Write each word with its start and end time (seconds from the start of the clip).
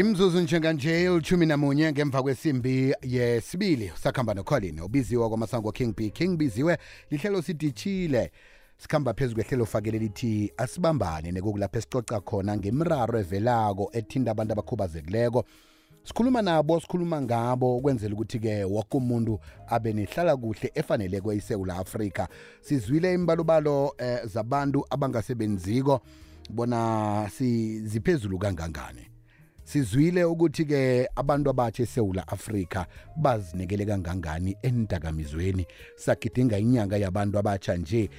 imzuzu 0.00 0.40
njenganje 0.40 1.02
ilithumi 1.04 1.46
namunye 1.46 1.92
ngemva 1.92 2.22
kwesimbi 2.22 2.94
yesibili 3.02 3.92
sakhamba 4.02 4.34
nocolin 4.34 4.80
ubiziwa 4.80 5.28
kwamasango 5.28 5.72
king 5.72 5.94
b. 5.96 6.10
King 6.10 6.36
biziwe 6.36 6.78
lihlelo 7.10 7.42
siditshile. 7.42 8.32
Sikhamba 8.76 9.14
phezu 9.14 9.34
kwehlelo 9.34 9.66
fakele 9.66 9.98
lithi 9.98 10.52
asibambane 10.56 11.32
nekukulapho 11.32 11.78
esicoca 11.78 12.20
khona 12.24 12.56
ngemraro 12.56 13.18
evelako 13.18 13.90
ethinta 13.92 14.30
abantu 14.30 14.52
abakhubazekileko. 14.52 15.44
Sikhuluma 16.04 16.42
nabo 16.42 16.80
sikhuluma 16.80 17.20
ngabo 17.22 17.76
ukwenzela 17.76 18.14
ukuthi-ke 18.14 18.64
woke 18.64 18.96
umuntu 18.96 19.38
abe 19.68 19.92
nehlala 19.92 20.36
kuhle 20.36 20.70
efaneleko 20.74 21.32
isewula 21.32 21.76
afrika. 21.76 22.28
Sizwile 22.60 23.14
imbalobalo 23.14 23.94
eh, 23.98 24.24
zabantu 24.26 24.84
abangasebenziko 24.90 26.00
bona 26.50 27.28
si- 27.36 27.80
ziphezulu 27.86 28.38
kangangani? 28.38 29.06
Sizwile 29.70 30.24
ukuthi-ke 30.24 31.08
abantu 31.16 31.50
abatsha 31.50 31.82
esewula 31.82 32.28
afrika 32.28 32.86
bazinikele 33.16 33.84
kangangani 33.86 34.56
endakamizweni 34.62 35.66
sagidinga 35.96 36.58
inyanga 36.58 36.96
yabantu 36.96 37.38
abatsha 37.38 37.76
nje? 37.76 38.10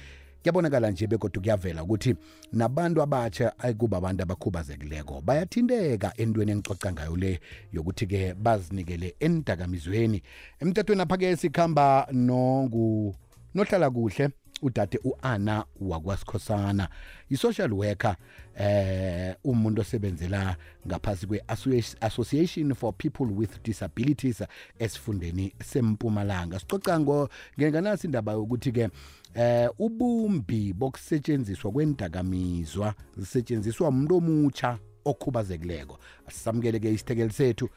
Kuyabonakala 0.42 0.90
nje 0.90 1.06
begodwa 1.06 1.42
kuyavela 1.42 1.82
ukuthi 1.82 2.14
nabantu 2.52 3.02
abatsha 3.02 3.58
ayikuba 3.58 3.96
abantu 3.96 4.22
abakhubazekileko 4.22 5.20
bayathinteka 5.20 6.12
entweni 6.16 6.52
engicoca 6.52 6.92
ngayo 6.92 7.16
le 7.16 7.40
yokuthi-ke 7.72 8.34
bazinikele 8.34 9.14
endakamizweni 9.20 10.22
emtatweni 10.60 11.02
apha-ke 11.02 11.36
sikhamba 11.36 12.08
nongu 12.12 13.14
nohlala 13.54 13.90
kuhle. 13.90 14.41
Udade 14.62 14.98
u-ana 15.04 15.64
wakwasikhosana 15.80 16.88
i-social 17.30 17.72
worker 17.72 18.16
eh 18.58 19.34
umuntu 19.44 19.80
osebenzela 19.80 20.56
ngaphasi 20.86 21.26
kwe-association 21.26 22.74
for 22.74 22.92
people 22.92 23.24
with 23.24 23.62
disabilities 23.62 24.42
esifundeni 24.78 25.54
sempumalanga. 25.64 26.58
Sicoca 26.58 27.00
ngo 27.00 27.28
ngenganasi 27.58 28.06
indaba 28.06 28.32
yokuthi-ke 28.32 28.88
eh 29.34 29.70
ubumbi 29.78 30.72
bokusetshenziswa 30.72 31.72
kwendakamizwa 31.72 32.94
zisetshenziswa 33.16 33.88
umuntu 33.88 34.16
omutsha 34.16 34.78
okhubazekileko. 35.04 35.98
Asisamukele-ke 36.26 36.92
isithekeli 36.92 37.32
sethu. 37.32 37.68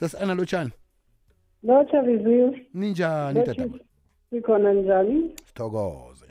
Sesi-ana 0.00 0.34
lotshani? 0.34 0.70
Lotsha 1.62 2.02
biziwe. 2.02 2.66
ninjani 2.74 3.44
tata? 3.44 3.68
Sikhona 4.30 4.72
njani? 4.72 5.30
sithokoze 5.46 6.26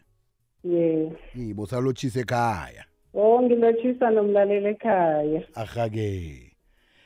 Yes. 0.63 1.13
yibo 1.35 1.65
salotshisa 1.67 2.19
ekhaya 2.19 2.85
Oh 3.13 3.41
ngilotshisa 3.41 4.09
nomlaleli 4.11 4.67
ekhaya. 4.67 5.41
ahake 5.55 6.41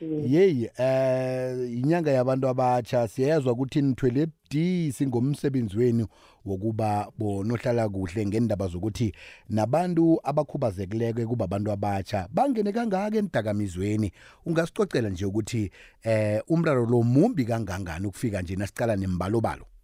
Yes. 0.02 0.32
yeyi 0.32 0.70
eh 0.78 1.72
inyanga 1.80 2.12
yabantu 2.12 2.48
abatsha 2.48 3.08
siyezwa 3.08 3.54
ukuthi 3.54 3.82
nithwele 3.82 4.26
budisi 4.28 5.08
ngomsebenzi 5.08 5.78
wenu 5.78 6.08
wokuba 6.46 7.12
bonohlala 7.18 7.90
kuhle 7.90 8.26
ngendaba 8.26 8.68
zokuthi 8.68 9.14
nabantu 9.50 10.20
abakhubazekileke 10.24 11.26
kuba 11.26 11.46
abantu 11.46 11.72
abatsha 11.72 12.28
bangene 12.34 12.72
kangaka 12.72 13.18
endakamizweni 13.18 14.12
ungasicocela 14.46 15.10
nje 15.10 15.26
ukuthi 15.26 15.72
eh 16.04 16.42
umraro 16.48 16.86
lo 16.86 17.04
mumbi 17.04 17.46
kangangani 17.46 18.08
ukufika 18.08 18.42
nje 18.42 18.56
nasicala 18.56 18.96
nembalobalo 18.96 19.66
Hey 19.66 19.68
ukuba- 19.68 19.68
u- 19.68 19.79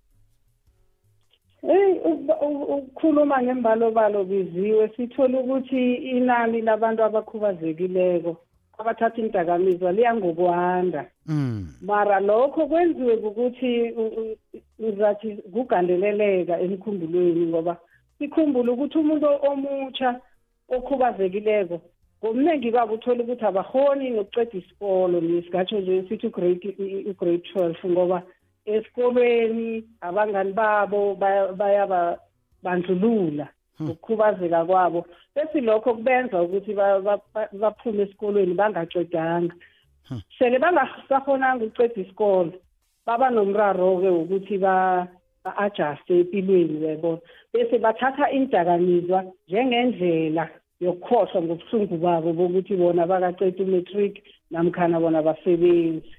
ukukhuluma 2.06 3.44
ngembalobalo 3.44 4.24
biziwe 4.24 4.90
sithola 4.96 5.40
ukuthi 5.40 5.94
inani 5.94 6.62
labantu 6.62 7.04
abakhubazekileko 7.04 8.38
abathatha 8.78 9.22
indakamizwa 9.22 9.92
liya 9.92 10.16
ngokwanda. 10.16 11.06
mm 11.28 11.68
Mara 11.82 12.20
lokho 12.20 12.68
kwenziwe 12.68 13.14
ukuthi 13.16 13.92
u- 13.92 14.14
u- 14.22 14.38
ngizathi 14.82 15.36
kugandeleleka 15.54 16.60
emkhumbulweni 16.60 17.46
ngoba 17.48 17.78
sikhumbule 18.20 18.72
ukuthi 18.72 18.98
umuntu 18.98 19.28
omutsha 19.50 20.20
okhubazekileko 20.70 21.82
ngomningi 22.24 22.72
babo 22.72 22.94
uthola 22.94 23.24
ukuthi 23.24 23.46
abahoni 23.46 24.10
nokuceda 24.10 24.58
isikolo 24.58 25.22
nesigatsho 25.22 25.80
nje 25.80 26.04
sithi 26.10 26.28
ugrade 26.28 26.68
ugrade 27.12 27.38
twelve 27.38 27.80
ngoba 27.88 28.24
esikolweni 28.66 29.84
abangani 30.02 30.54
babo 30.54 31.16
baya- 31.16 31.54
bayabandlulula 31.54 33.48
ngokukhubazeka 33.82 34.66
kwabo. 34.66 35.06
Bese 35.36 35.62
lokho 35.62 35.94
kubenza 35.94 36.42
ukuthi 36.42 36.74
ba- 36.74 37.02
ba- 37.02 37.22
ba- 37.34 37.50
baphume 37.54 38.04
esikolweni 38.04 38.54
bangacedanga 38.54 39.54
sele 40.38 40.60
bangasahonanga 40.60 41.66
ukuceda 41.66 42.02
isikolo 42.02 42.54
baba 43.06 43.30
nomraro-ke 43.30 44.10
wokuthi 44.10 44.58
ba- 44.58 45.08
ba-ajaste 45.44 46.20
empilweni 46.20 46.78
uyayibona? 46.80 47.22
Bese 47.54 47.78
bathatha 47.78 48.32
indakamizwa 48.32 49.26
njengendlela 49.48 50.50
yokukhohlwa 50.82 51.42
ngobuhlungu 51.42 51.98
babo 51.98 52.34
bokuthi 52.34 52.76
bona 52.76 53.08
bakaceda 53.08 53.64
umatric 53.64 54.24
namkhana 54.52 55.00
bona 55.00 55.22
basebenzi 55.22 56.12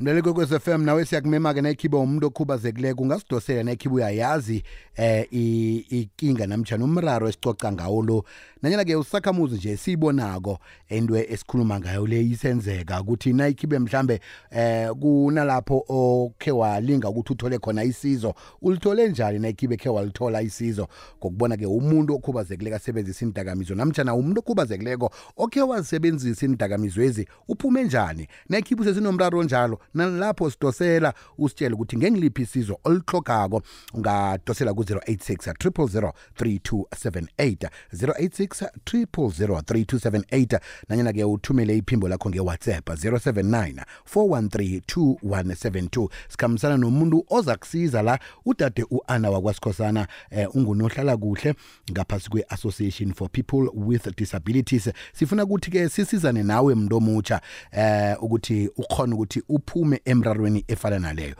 mlaleli 0.00 0.22
kwekwez 0.22 0.52
f 0.52 0.68
m 0.68 0.82
nawe 0.84 1.04
siyakumema-ke 1.04 1.60
nayikhibe 1.60 1.96
umuntu 1.96 2.26
okhubazekileko 2.26 3.02
ungasidosela 3.02 3.62
nayikhibe 3.62 3.94
uyayazi 3.94 4.62
eh 4.96 5.26
i- 5.32 5.86
ikinga 5.90 6.46
namtshana 6.46 6.84
umraro 6.84 7.28
esicoca 7.28 7.72
ngawo 7.72 8.02
lo. 8.02 8.24
Nanyana-ke 8.62 8.96
usakhamuzi 8.96 9.56
nje 9.56 9.76
siyibonako 9.76 10.58
into 10.88 11.16
esikhuluma 11.16 11.80
ngayo 11.80 12.06
le 12.06 12.20
isenzeka 12.24 13.00
ukuthi 13.00 13.32
nayikhibe 13.32 13.78
mhlambe 13.78 14.20
eh 14.50 14.90
kunalapho 14.90 15.84
okhe 15.88 16.50
walinga 16.50 17.08
ukuthi 17.08 17.32
uthole 17.32 17.58
khona 17.58 17.84
isizo 17.84 18.34
ulithole 18.62 19.08
njani 19.08 19.38
nayikhibe 19.38 19.76
khe 19.76 19.88
walithola 19.88 20.42
isizo? 20.42 20.88
Ngokubona-ke 21.18 21.66
umuntu 21.66 22.14
okhubazekileko 22.14 22.76
asebenzisa 22.76 23.24
indakamizwa 23.24 23.76
namtshana 23.76 24.14
umuntu 24.14 24.38
okhubazekileko 24.40 25.10
okhe 25.36 25.62
wazisebenzisa 25.62 26.46
indakamizwezi 26.46 27.28
uphume 27.48 27.84
njani? 27.84 28.28
Nayikhibe 28.48 28.82
usesinomraro 28.82 29.42
njalo 29.42 29.78
nalapho 29.94 30.50
sidosela 30.50 31.14
usitshele 31.38 31.74
ukuthi 31.74 31.96
ngengiliphi 31.96 32.42
isizo 32.42 32.78
olihlogako 32.84 33.62
ungadosela 33.94 34.74
ku-086 34.74 35.52
000 35.52 36.12
3278 36.36 37.68
086 37.92 38.68
000 38.92 39.60
3278 39.60 40.60
nanyana-ke 40.88 41.24
uthumele 41.24 41.76
iphimbo 41.76 42.08
lakho 42.08 42.30
ngewhatsapp 42.30 42.88
079 42.88 43.84
413 44.14 44.80
2172 44.80 46.08
sikhambisana 46.28 46.76
nomuntu 46.76 47.24
oza 47.30 47.56
kusiza 47.56 48.02
la 48.02 48.18
udade 48.44 48.84
u-ana 48.90 49.30
wakwasikhosana 49.30 50.08
eh, 50.30 50.56
ungunohlala 50.56 51.16
kuhle 51.16 51.54
ngaphasi 51.90 52.30
kwe-association 52.30 53.14
for 53.14 53.30
people 53.30 53.70
with 53.74 54.16
disabilities. 54.16 54.90
Sifuna 55.12 55.44
ukuthi-ke 55.44 55.88
sisizane 55.88 56.42
nawe 56.42 56.74
mntu 56.74 56.96
omutsha 56.96 57.40
eh 57.72 58.22
ukuthi 58.22 58.70
ukhona 58.76 59.14
ukuthi 59.14 59.42
uphume 59.74 60.00
emrarweni 60.04 60.64
efana 60.68 60.98
naleyo 60.98 61.34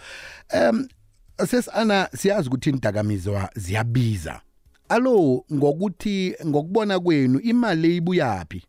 um 0.70 0.88
sesana 1.46 2.08
siyazi 2.12 2.48
ukuthi 2.48 2.70
indakamizwa 2.70 3.50
ziyabiza 3.54 4.40
alo 4.88 5.44
ngokuthi 5.52 6.36
ngokubona 6.46 7.00
kwenu 7.00 7.40
imali 7.40 7.96
ibuyaphi 7.96 8.62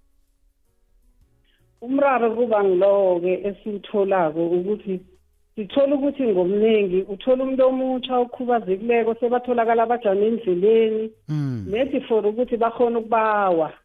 umraro 1.81 2.35
kuba 2.35 2.63
ngilowo-ke 2.63 3.47
esiwutholako 3.47 4.47
ukuthi 4.47 4.99
sithola 5.55 5.95
ukuthi 5.95 6.23
ngomningi 6.23 7.01
uthola 7.01 7.43
umuntu 7.43 7.65
omutsha 7.65 8.17
okhubazekileko 8.17 9.15
sebatholakala 9.15 9.83
abajame 9.83 10.27
endleleni 10.27 11.11
mm. 11.29 11.65
nedi 11.67 12.01
for 12.01 12.27
ukuthi 12.27 12.57
bakhona 12.57 12.99
ukubawa 12.99 13.69
Hmm. 13.69 13.84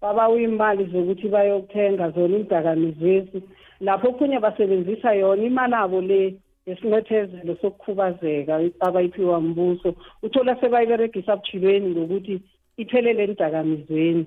Babawa 0.00 0.40
imali 0.40 0.84
zokuthi 0.84 1.28
bayokuthenga 1.28 2.10
zona 2.10 2.36
imdakamizwesi 2.36 3.42
lapho 3.80 4.08
okhunye 4.08 4.38
basebenzisa 4.40 5.12
yona 5.14 5.42
imali 5.42 5.74
abo 5.74 6.00
le 6.00 6.34
yesinethezelo 6.66 7.56
sokukhubazeka 7.60 8.60
abayiphiwa 8.80 9.40
mbuso. 9.40 9.94
Uthola 10.22 10.56
sebayiberegisa 10.60 11.36
buthilweni 11.36 11.90
ngokuthi 11.90 12.40
iphelele 12.76 13.24
endakamizweni 13.24 14.26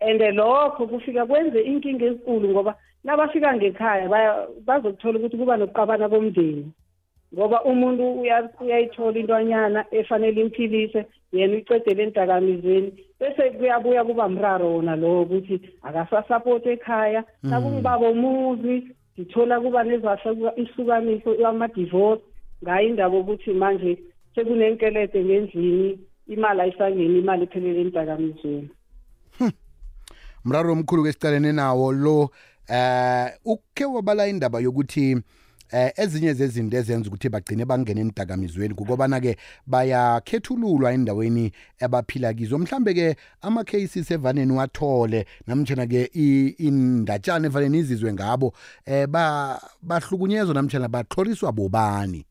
and 0.00 0.20
lokho 0.34 0.86
kufika 0.86 1.26
kwenze 1.26 1.60
inkinga 1.60 2.06
enkulu 2.06 2.48
ngoba 2.48 2.74
nabafika 3.04 3.56
ngekhaya 3.56 4.08
bazokuthola 4.66 5.18
ukuthi 5.18 5.36
kuba 5.36 5.56
nokuqabana 5.56 6.08
komndeni. 6.08 6.72
Ngoba 7.34 7.64
umuntu 7.64 8.20
uya- 8.20 8.50
uyayithola 8.60 9.18
intwanyana 9.18 9.84
efanele 9.90 10.40
imphilise 10.40 11.06
yena 11.32 11.54
uyicedele 11.54 12.02
endakamizweni 12.02 12.92
bese 13.20 13.50
kuyabuya 13.50 14.04
kuba 14.04 14.28
mraro 14.28 14.74
wona 14.74 14.96
lowo 14.96 15.22
ukuthi 15.22 15.60
akasasapoti 15.82 16.68
ekhaya. 16.68 17.24
Nakungibaba 17.42 18.08
umuzi 18.08 18.88
ngithola 19.18 19.60
kuba 19.60 19.84
nezahla 19.84 20.52
isukaniso 20.56 21.30
ama-divorce 21.46 22.22
ngayo 22.62 22.88
indaba 22.88 23.18
ukuthi 23.18 23.52
manje 23.52 23.98
sekunenkelede 24.34 25.24
ngendlini 25.24 25.98
imali 26.26 26.60
ayisangeni 26.60 27.18
imali 27.18 27.44
iphelele 27.44 27.80
endakamizweni 27.80 28.70
mraro 30.44 30.72
omkhulu 30.72 31.02
ke 31.02 31.12
sicalene 31.12 31.52
nawo 31.52 31.92
lo 31.92 32.30
eh 32.68 33.30
ukhe 33.44 33.84
wabala 33.84 34.28
indaba 34.28 34.60
yokuthi 34.60 35.16
eh 35.72 35.92
ezinye 35.96 36.32
zezinto 36.34 36.76
ezenza 36.76 37.08
ukuthi 37.08 37.28
bagcine 37.28 37.64
bangena 37.64 38.00
enidakamizweni 38.00 38.74
kukobana 38.74 39.20
ke 39.20 39.36
bayakhethululwa 39.66 40.92
endaweni 40.92 41.52
abaphila 41.80 42.34
kizo. 42.34 42.58
Mhlambe 42.58 42.94
ke 42.94 43.16
ama 43.42 43.64
cases 43.64 44.10
evaneni 44.10 44.52
wathole 44.52 45.24
namtjana 45.46 45.86
ke 45.86 46.10
i- 46.14 46.54
indatshana 46.58 47.48
efanele 47.48 47.78
izizwe 47.78 48.12
ngabo 48.12 48.52
eh 48.86 49.06
ba 49.06 49.60
bahlukunyezwa 49.82 50.54
namtjana 50.54 50.88
baxhoriswa 50.88 51.52
bobani? 51.52 52.24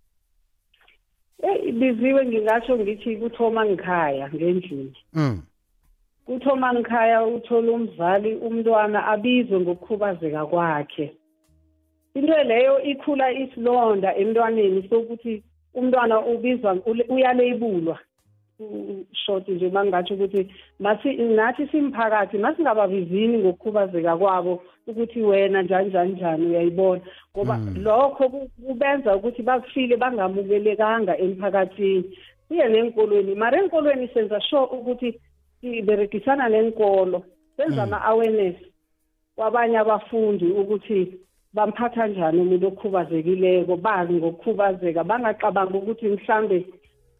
Eh 1.44 1.74
biziwe 1.74 2.26
ngingasho 2.26 2.78
ngithi 2.78 3.18
kuthoma 3.18 3.66
ngikhaya 3.66 4.30
ngendlini. 4.34 4.94
Mm 5.14 5.42
kuthoma 6.28 6.74
ngikhaya 6.74 7.24
uthola 7.26 7.72
umzali 7.72 8.36
umntwana 8.36 9.08
abizwe 9.08 9.60
ngokukhubazeka 9.60 10.46
kwakhe. 10.46 11.14
Into 12.18 12.44
leyo 12.44 12.82
ikhula 12.82 13.32
isilonda 13.32 14.16
emntwaneni 14.16 14.88
sokuthi 14.90 15.44
umntwana 15.74 16.20
ubizwa 16.26 16.78
ule- 16.86 17.06
uyalebulwa. 17.10 18.00
U- 18.60 19.06
short 19.14 19.48
nje 19.48 19.70
mangatsho 19.70 20.14
ukuthi 20.14 20.48
masi 20.80 21.14
nathi 21.16 21.68
simphakathi 21.68 22.38
masingababizini 22.38 23.38
ngokukhubazeka 23.38 24.18
kwabo 24.18 24.64
ukuthi 24.88 25.22
wena 25.22 25.62
njani 25.62 25.90
njani 25.90 26.14
njani 26.14 26.46
uyayibona. 26.46 27.02
Ngoba 27.36 27.60
lokho 27.84 28.30
ku- 28.30 28.50
kubenza 28.68 29.16
ukuthi 29.16 29.42
bafile 29.44 29.98
bangamukelekanga 29.98 31.18
emphakathini. 31.18 32.18
Siye 32.50 32.70
nenkolweni 32.70 33.36
mara 33.36 33.62
enkolweni 33.62 34.08
senza 34.08 34.42
sure 34.42 34.62
ukuthi 34.72 35.20
siberegisana 35.62 36.50
nenkolo 36.50 37.24
senza 37.58 37.84
ama-awareness 37.84 38.56
kwabanye 39.36 39.78
abafundi 39.78 40.46
ukuthi 40.46 41.14
bamphatha 41.58 42.08
njani 42.08 42.40
umuntu 42.42 42.68
okhubazekileko? 42.68 43.76
Bazi 43.86 44.14
ngokukhubazeka? 44.14 45.04
Bangacabangi 45.04 45.78
ukuthi 45.78 46.08
mhlambe 46.08 46.58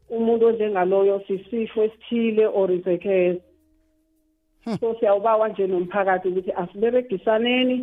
umuntu 0.10 0.46
onjengaloyo 0.48 1.22
sisifo 1.28 1.84
esithile 1.84 2.46
or 2.60 2.72
izekeza 2.72 3.42
so 4.80 4.96
siyawubawa 5.00 5.50
nje 5.50 5.68
nomphakathi 5.68 6.28
ukuthi 6.28 6.52
asiberegisaneni. 6.52 7.78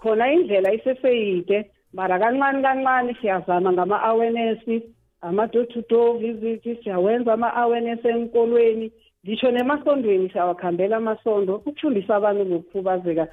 Khona 0.00 0.32
indlela 0.32 0.72
iseseyide 0.72 1.70
mara 1.92 2.18
kancane 2.18 2.62
kancane 2.62 3.14
siyazama 3.20 3.72
ngama-awareness 3.72 4.82
ama-door 5.22 5.66
to 5.68 5.82
door 5.88 6.18
visit 6.18 6.82
siyawenza 6.82 7.32
ama-awareness 7.32 8.04
enkolweni 8.04 8.92
ngisho 9.24 9.50
nemasondweni 9.50 10.30
siyawakhambela 10.30 10.96
amasondo 10.96 11.56
ukufundisa 11.56 12.16
abantu 12.16 12.46
ngokukhubazeka 12.46 13.28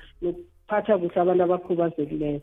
nokuphatha 0.68 0.98
kuhle 0.98 1.22
abantu 1.22 1.44
abakhubazekileyo 1.44 2.42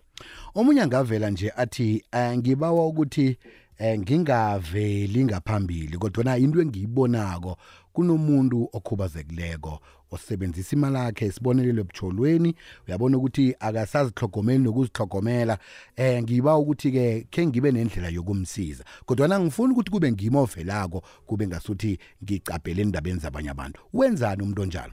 omunye 0.54 0.82
angavela 0.82 1.30
nje 1.30 1.52
athi 1.56 2.04
eh, 2.12 2.38
ngibawa 2.38 2.86
ukuthi 2.86 3.36
eh, 3.78 3.98
ngingaveli 3.98 5.24
ngaphambili 5.24 5.98
kodwa 5.98 6.38
into 6.38 6.60
engiyibonako 6.60 7.56
kunomuntu 7.92 8.68
okhubazekileko 8.72 9.80
osebenzisa 10.10 10.76
imali 10.76 10.96
yakhe 10.96 11.26
isibonelelo 11.26 11.80
ebutsholweni 11.80 12.54
uyabona 12.88 13.16
ukuthi 13.18 13.54
akasazihlogomeli 13.60 14.64
nokuzihlogomela 14.64 15.58
eh 15.96 16.22
ngiba 16.22 16.56
ukuthi 16.56 16.90
ke 16.92 17.26
khe 17.30 17.46
ngibe 17.46 17.72
nendlela 17.72 18.08
yokumsiza. 18.08 18.84
Kodwa 19.06 19.40
ngifuna 19.40 19.72
ukuthi 19.72 19.90
kube 19.90 20.12
ngimo 20.12 20.42
ovelako 20.42 21.02
kube 21.26 21.46
ngasuthi 21.46 21.98
ngicabhele 22.22 22.82
endabeni 22.82 23.20
zabanye 23.20 23.50
abantu. 23.50 23.80
Wenzani 23.92 24.42
umuntu 24.42 24.62
onjalo? 24.62 24.92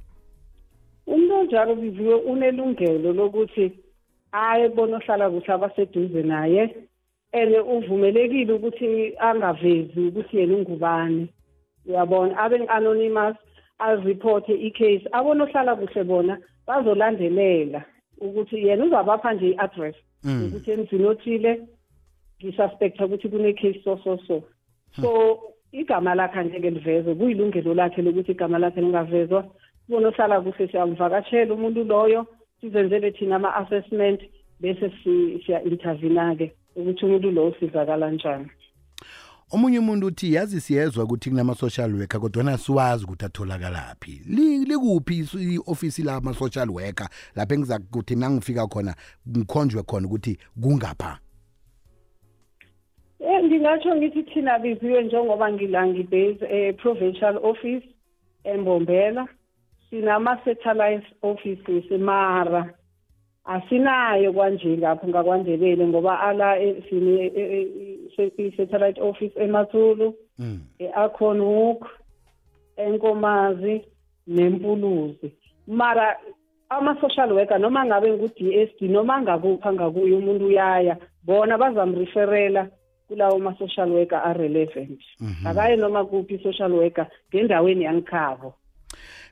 Umuntu 1.52 1.56
onjalo 1.56 1.76
biziwe 1.76 2.16
unelungelo 2.16 3.14
lokuthi 3.14 3.72
aye 4.32 4.70
bona 4.70 4.98
ohlala 4.98 5.30
kuhle 5.30 5.54
abaseduze 5.54 6.24
naye 6.24 6.64
and 7.34 7.56
uvumelekile 7.56 8.54
ukuthi 8.54 9.14
angavezi 9.20 10.00
ukuthi 10.00 10.38
yena 10.38 10.56
ungubani. 10.56 11.30
Uyabona? 11.86 12.38
Abe 12.38 12.68
anonymous 12.68 13.36
azireporte 13.80 14.54
icase 14.54 15.08
abona 15.12 15.44
ohlala 15.44 15.76
kuhle 15.76 16.04
bona 16.04 16.38
bazolandelela 16.68 17.84
ukuthi 18.22 18.68
yena 18.68 18.86
uzabapha 18.86 19.34
nje 19.34 19.50
i-address 19.50 19.96
ukuthi 20.24 20.72
emzini 20.72 21.06
othile 21.06 21.68
ngisuspecta 22.40 23.06
ukuthi 23.06 23.30
kune-case 23.30 23.82
so 23.84 24.00
so 24.04 24.18
so. 24.28 24.44
So 25.02 25.40
igama 25.72 26.16
lakhe 26.16 26.40
angeke 26.40 26.70
livezwe 26.70 27.16
kuyilungelo 27.16 27.74
lakhe 27.74 28.02
lokuthi 28.02 28.32
igama 28.32 28.60
lakhe 28.60 28.82
lingavezwa. 28.82 29.46
Sibone 29.92 30.08
ohlala 30.08 30.42
kuhle 30.42 30.68
siyamvakashela 30.68 31.54
umuntu 31.54 31.84
loyo 31.84 32.26
sizenzele 32.62 33.12
thina 33.12 33.36
ama-assessment 33.36 34.22
bese 34.60 34.92
si- 35.04 35.44
siya-intervina-ke 35.46 36.52
ukuthi 36.76 37.06
umuntu 37.06 37.32
lowo 37.32 37.50
usizakala 37.50 38.12
njani. 38.12 38.48
Omunye 39.52 39.80
umuntu 39.80 40.08
uthi 40.08 40.34
yazi 40.34 40.62
siyezwa 40.62 41.04
ukuthi 41.04 41.30
kunama-social 41.30 41.94
worker 41.96 42.20
kodwa 42.22 42.58
siwazi 42.58 43.04
ukuthi 43.06 43.26
atholakalaphi 43.26 44.22
Li- 44.30 44.66
likuphi 44.66 45.26
i-ofisi 45.40 46.04
lama-social 46.04 46.70
worker 46.70 47.10
lapho 47.36 47.54
engiza 47.54 47.80
kuthi 47.80 48.16
nangifika 48.16 48.68
khona 48.68 48.96
ngikhonjwe 49.30 49.84
khona 49.84 50.08
ukuthi 50.08 50.38
kungapha? 50.62 51.20
Eh 53.20 53.44
ngingatsho 53.44 53.96
ngithi 53.96 54.24
thina 54.24 54.60
biziwe 54.60 55.04
njengoba 55.04 55.52
ngila 55.52 55.88
ngibase 55.88 56.46
e-provincial 56.50 57.38
office 57.44 57.84
embombela. 58.44 59.28
Sinama-satellite 59.92 61.06
offices 61.22 61.92
mara 62.00 62.74
asinayo 63.46 64.34
kwanje 64.34 64.76
lapho 64.76 65.08
ngakwandebele 65.08 65.88
ngoba 65.88 66.20
ala 66.20 66.60
eh, 66.60 66.84
sine 66.90 67.26
eh, 67.26 67.32
eh, 67.36 67.68
se- 68.16 68.34
i-satellite 68.38 69.02
office 69.02 69.44
emathulu 69.44 70.16
mm. 70.40 70.60
e-akhonhook 70.80 71.88
enkomazi 72.78 73.82
nempuluzi 74.28 75.32
mara 75.68 76.18
ama-social 76.70 77.32
worker 77.34 77.60
noma 77.60 77.86
ngabe 77.86 78.12
ngu-DSD 78.14 78.82
noma 78.92 79.22
ngakupha 79.22 79.74
ngakuye 79.74 80.14
umuntu 80.14 80.46
uyaya 80.46 80.98
bona 81.24 81.58
bazamreferela 81.58 82.68
kulawo 83.08 83.40
ma-social 83.40 83.92
worker 83.92 84.22
a-relevant 84.26 85.02
akaye 85.46 85.76
noma 85.76 86.06
kuphi 86.06 86.36
i-social 86.36 86.72
worker 86.74 87.08
ngendaweni 87.34 87.84
yangikhabo 87.84 88.54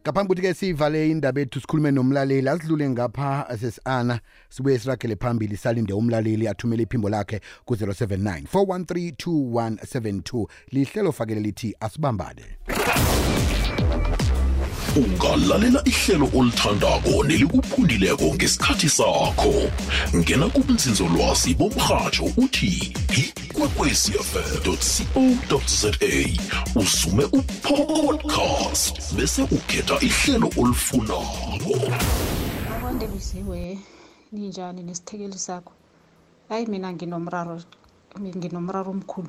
ngaphambi 0.01 0.33
ukuthi-ke 0.33 0.53
siyivale 0.53 1.09
indaba 1.09 1.41
ethu 1.41 1.61
sikhulume 1.61 1.91
nomlaleli 1.91 2.49
asidlule 2.49 2.89
ngapha 2.89 3.57
sesi-ana 3.59 4.19
sibuye 4.49 4.79
siragele 4.79 5.15
phambili 5.15 5.57
salinde 5.57 5.93
umlaleli 5.93 6.47
athumele 6.47 6.83
iphimbo 6.83 7.09
lakhe 7.09 7.41
ku-079 7.65 8.43
413 8.53 9.29
2172 9.29 10.47
lihlelo 10.71 11.11
fakele 11.11 11.41
lithi 11.41 11.75
asibambane. 11.79 12.45
Ungalalela 14.95 15.81
ihlelo 15.85 16.29
olithandako 16.35 17.23
nelikuphundileko 17.23 18.23
ngesikhathi 18.35 18.89
sakho. 18.89 19.53
Ngena 20.15 20.47
kubunzinzolwazi 20.49 21.53
bomrhatsho 21.53 22.25
uthi 22.37 22.93
ikwekwecfm 23.17 24.63
co 25.49 25.61
za 25.67 25.91
usume 26.75 27.23
upodcast 27.25 29.13
bese 29.15 29.41
ukhetha 29.43 29.99
ihlelo 30.01 30.49
olifunako. 30.57 31.75
Akwande 32.71 33.07
biziwe 33.07 33.79
ninjani 34.31 34.83
nesithekeli 34.83 35.37
sakho? 35.37 35.71
Hayi 36.49 36.65
mina 36.65 36.93
nginomraro 36.93 37.61
nginomraro 38.19 38.91
omkhulu. 38.91 39.27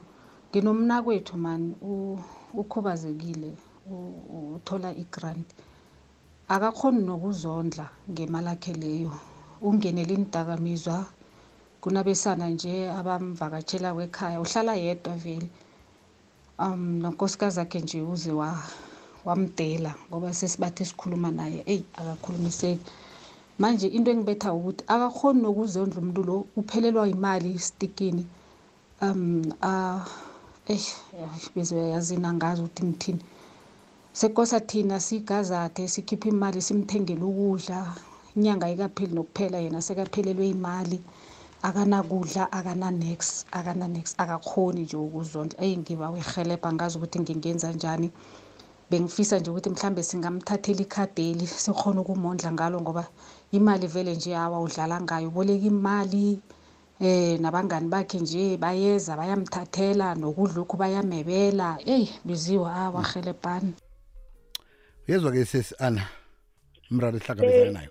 Nginomnakwethu 0.50 1.36
mani 1.38 1.74
u- 1.82 2.18
ukhubazekile. 2.54 3.46
u- 3.46 3.69
uthola 3.90 4.90
igrant. 4.94 5.48
Akakhoni 6.48 7.00
nokuzondla 7.04 7.86
ngemali 8.10 8.48
akhe 8.48 8.72
leyo. 8.72 9.12
Ungenela 9.62 10.12
iindakamizwa 10.12 11.06
kunabesana 11.80 12.48
nje 12.50 12.90
abamvakatshela 12.90 13.94
ekhaya 14.02 14.40
uhlala 14.40 14.74
yedwa 14.74 15.14
vele. 15.16 15.48
Um 16.58 17.00
nonkosikazi 17.02 17.60
akhe 17.60 17.80
nje 17.80 18.00
uze 18.02 18.32
wa 18.32 18.50
wamdela 19.24 19.94
ngoba 20.08 20.32
sesibathe 20.34 20.84
sikhuluma 20.84 21.30
naye 21.30 21.62
eyi 21.66 21.84
akakhulumiseki. 22.00 22.84
Manje 23.58 23.86
into 23.88 24.10
engibetha 24.10 24.52
ukuthi 24.52 24.84
akakhoni 24.86 25.42
nokuzondla 25.42 25.98
umuntu 26.00 26.22
lo 26.28 26.46
uphelelwa 26.56 27.08
imali 27.08 27.52
isitikini 27.52 28.26
um 29.02 29.42
ah 29.62 30.04
eh 30.68 30.84
bese 31.54 31.74
uyazini 31.74 32.26
angazi 32.26 32.62
ukuthi 32.62 32.84
ngithini. 32.84 33.22
Sekosa 34.12 34.60
thina 34.60 35.00
sigazathe 35.00 35.88
sikhiphe 35.88 36.28
imali 36.28 36.62
simthengele 36.62 37.22
ukudla. 37.22 37.94
Inyanga 38.36 38.66
ayikapheli 38.66 39.14
nokuphela 39.14 39.58
yena 39.58 39.82
sekaphelelwe 39.82 40.48
imali 40.48 41.00
akanakudla 41.62 42.52
akana-nex 42.52 43.44
akana-nex 43.52 44.14
akakhoni 44.18 44.82
nje 44.82 44.96
ukuzondla. 44.96 45.60
Eyi 45.64 45.76
ngiba 45.76 46.10
werhelebha 46.10 46.72
ngazi 46.72 46.98
ukuthi 46.98 47.20
ngingenza 47.20 47.72
njani. 47.72 48.10
Bengifisa 48.90 49.38
nje 49.38 49.50
ukuthi 49.50 49.70
mhlambe 49.70 50.02
singamthathela 50.02 50.80
ikhadeli 50.80 51.46
sikhona 51.46 52.00
ukumondla 52.00 52.52
ngalo 52.52 52.80
ngoba 52.80 53.06
imali 53.52 53.86
vele 53.86 54.14
nje 54.14 54.34
hawa 54.34 54.60
udlala 54.60 55.00
ngayo. 55.00 55.28
Uboleka 55.28 55.66
imali 55.66 56.40
eh 57.00 57.40
nabangani 57.40 57.88
bakhe 57.88 58.18
nje 58.20 58.56
bayeza 58.56 59.16
bayamthathela. 59.16 60.14
Nokudla 60.14 60.54
lokhu 60.54 60.76
bayamebela. 60.76 61.78
Eyi 61.86 62.10
biziwe 62.24 62.64
hawa 62.64 63.04
helebhani 65.10 65.26
uyezwa-ke 65.26 65.44
sesi 65.44 65.74
ana 65.78 66.02
umraro 66.90 67.16
esihlangabezana 67.16 67.72
nayo. 67.72 67.90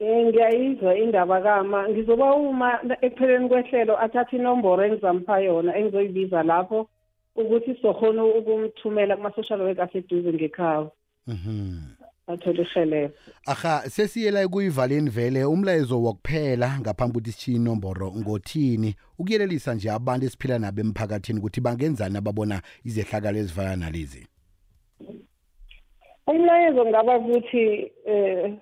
Eh 0.00 0.26
ngiyayizwa 0.26 0.98
indaba 0.98 1.40
kama. 1.40 1.88
Ngizoba 1.88 2.34
uma 2.34 2.80
ekupheleni 3.02 3.48
kwehlelo 3.48 3.98
athathe 4.00 4.36
inomboro 4.36 4.84
engizampha 4.84 5.40
yona 5.40 5.76
engizoyibiza 5.76 6.42
lapho 6.42 6.88
ukuthi 7.36 7.74
sizokhona 7.74 8.24
ukumthumela 8.24 9.16
kuma-social 9.16 9.60
work 9.60 9.78
aseduze 9.78 10.32
ngekhaya. 10.32 10.90
Mhm. 11.26 11.94
athole 12.28 12.62
ihelelo 12.62 13.10
aha 13.46 13.90
sesiyela 13.90 14.48
kuyivaleni 14.48 15.10
vele 15.10 15.44
umlayezo 15.44 16.02
wokuphela 16.02 16.80
ngaphambi 16.80 17.18
ukuthi 17.18 17.32
sitshiye 17.32 17.56
inomboro 17.56 18.12
ngothini? 18.12 18.94
Ukuyelelisa 19.18 19.74
nje 19.74 19.90
abantu 19.90 20.26
esiphila 20.26 20.58
nabo 20.58 20.80
emphakathini 20.80 21.38
ukuthi 21.38 21.60
bangenzani 21.60 22.18
ababona 22.18 22.62
izehlakalo 22.84 23.38
ezifana 23.38 23.76
nalezi? 23.76 24.26
Umlayezo 26.28 26.86
ngaba 26.86 27.18
ukuthi 27.18 27.92
eh 28.06 28.52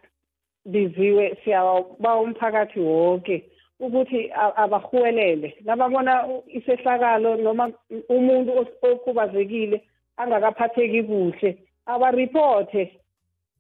biziwe 0.67 1.37
siyaba 1.45 2.11
umphakathi 2.25 2.81
wonke 2.81 3.37
ukuthi 3.81 4.31
abahuwelele 4.57 5.49
nababona 5.65 6.13
isehlakalo 6.57 7.37
noma 7.37 7.65
umuntu 8.09 8.51
okhubazekile 8.89 9.79
angakaphatheki 10.17 11.03
kuhle 11.09 11.51
abariphothe 11.93 12.83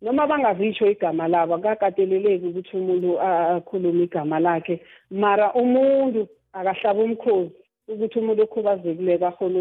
noma 0.02 0.26
bangazitsho 0.26 0.86
igama 0.90 1.28
labo 1.28 1.54
akakateleleki 1.54 2.46
ukuthi 2.46 2.72
umuntu 2.76 3.20
akhulume 3.20 4.04
igama 4.04 4.38
lakhe. 4.40 4.80
Mara 5.10 5.52
umuntu 5.54 6.28
akahlaba 6.52 7.00
umkhozi 7.02 7.56
ukuthi 7.88 8.18
umuntu 8.18 8.42
okhubazekile 8.42 9.14
akhona 9.28 9.58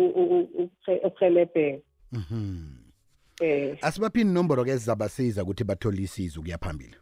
ukuhelebheka 1.07 1.83
Mhm. 2.15 2.64
Eh. 3.41 3.77
Asibaphi 3.81 4.21
inomboro 4.21 4.63
ke 4.63 4.71
ezizabasiza 4.71 5.43
ukuthi 5.43 5.63
bathole 5.63 6.01
isizo 6.01 6.41
kuya 6.41 6.57
phambili? 6.57 6.95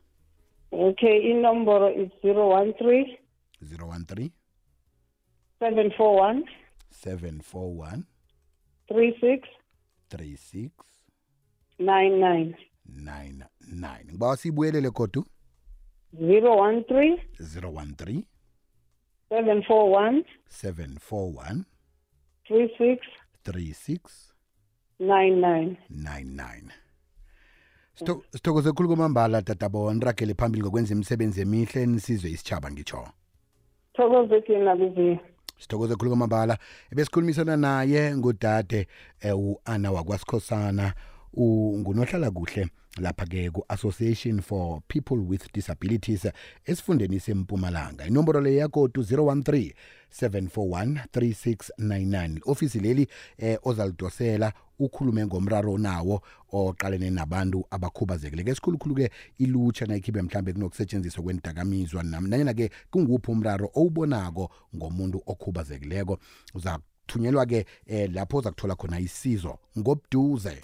Okay, 0.71 1.31
inomboro 1.31 1.91
is 1.91 2.09
013 2.23 3.17
013 3.61 4.29
741 5.59 6.43
741 7.05 8.03
36 8.89 9.47
36 10.09 10.69
99 11.79 12.53
99 12.89 14.05
ngibawa 14.05 14.37
siyibuyelele 14.37 14.89
kodwa 14.89 15.25
013 16.21 17.17
013 17.39 18.23
741 19.29 20.23
741 20.49 21.63
36 22.49 22.97
36 23.45 24.32
99 25.07 25.75
99 25.89 26.61
Sitho- 27.99 28.21
sithokoze 28.31 28.71
khulu 28.71 28.87
kwamambala 28.89 29.41
tatabo 29.41 29.93
niragele 29.93 30.33
phambili 30.33 30.63
ngokwenza 30.63 30.93
imisebenzi 30.93 31.41
emihle 31.41 31.85
nisizwe 31.85 32.31
isitshaba 32.31 32.71
ngitsho 32.71 33.07
Thokoze 33.93 34.41
thina 34.41 34.75
bizi 34.75 35.19
sithokoze 35.59 35.95
khulu 35.95 36.09
kwamambala. 36.09 36.57
Ebesikhulumisana 36.91 37.57
naye 37.57 38.17
ngudade 38.17 38.87
eh, 39.19 39.37
u-ana 39.39 39.91
wakwasikhosana 39.91 40.93
ungunohlala 41.33 42.31
kuhle 42.31 42.67
lapha-ke 42.97 43.49
ku-association 43.51 44.41
for 44.41 44.81
people 44.87 45.15
with 45.17 45.53
disabilities 45.53 46.27
esifundeni 46.65 47.19
sempumalanga. 47.19 48.07
Inomboro 48.07 48.41
le 48.41 48.55
yakodu 48.55 49.01
013 49.01 49.73
741 50.09 50.99
3699 51.13 52.39
ofisi 52.45 52.79
leli 52.79 53.07
eh, 53.37 53.57
ozalidosela 53.63 54.53
ukhulume 54.85 55.25
ngomraro 55.25 55.77
nawo 55.77 56.21
oqalene 56.51 57.09
nabantu 57.09 57.65
abakhubazekile. 57.71 58.43
Ke 58.43 58.55
sikhulukhulu-ke 58.55 59.09
ilutsha 59.37 59.85
nayikhibe 59.85 60.21
mhlambe 60.21 60.53
kunokusetshenziswa 60.53 61.23
kwendakamizwa 61.23 62.03
nam- 62.03 62.27
nanyana-ke 62.27 62.69
kunguphi 62.91 63.31
umraro 63.31 63.69
owubonako 63.75 64.49
ngomuntu 64.75 65.21
okhubazekileko. 65.25 66.17
Uzathunyelwa-ke 66.53 67.65
eh, 67.85 68.09
lapho 68.13 68.37
uza 68.37 68.51
kuthola 68.51 68.75
khona 68.75 68.99
isizo 68.99 69.57
ngobuduze. 69.79 70.61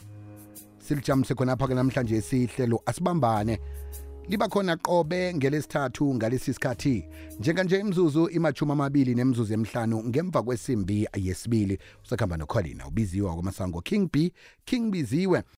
Silijamise 0.80 1.34
khonapha-ke 1.36 1.74
namhlanje 1.76 2.22
sihlelo 2.22 2.82
asibambane. 2.86 3.60
Liba 4.30 4.48
khona 4.48 4.78
qobe 4.78 5.34
ngelesithathu 5.34 6.16
ngalesi 6.16 6.54
sikhathi. 6.54 7.06
Njenganje 7.40 7.80
imzuzu 7.80 8.28
imachumi 8.28 8.72
amabili 8.72 9.16
nemzuzu 9.16 9.54
emihlanu 9.54 10.04
ngemva 10.04 10.44
kwesimbi 10.44 11.08
yesibili. 11.18 11.80
Usakhamba 12.04 12.38
nokholina 12.38 12.88
ubiziwe 12.88 13.34
kwamasango 13.34 13.82
king 13.82 14.10
b 14.12 14.32
king 14.66 14.92
biziwe. 14.92 15.44